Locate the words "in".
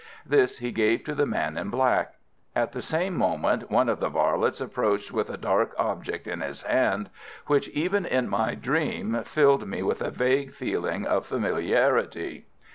1.59-1.69, 6.25-6.41, 8.07-8.27